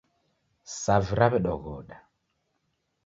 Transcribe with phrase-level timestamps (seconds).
[0.81, 1.97] Savi rawedoghoda